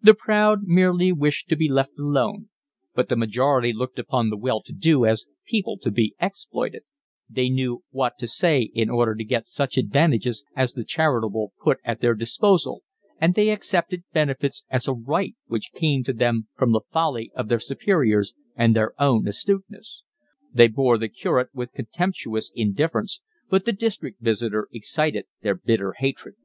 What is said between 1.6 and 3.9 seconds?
left alone, but the majority